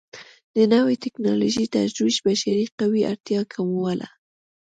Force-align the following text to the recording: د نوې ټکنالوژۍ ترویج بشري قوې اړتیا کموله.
د 0.55 0.57
نوې 0.73 0.95
ټکنالوژۍ 1.03 1.65
ترویج 1.73 2.17
بشري 2.25 2.65
قوې 2.79 3.01
اړتیا 3.11 3.41
کموله. 3.53 4.07